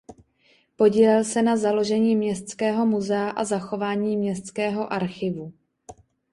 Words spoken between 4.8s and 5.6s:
archivu.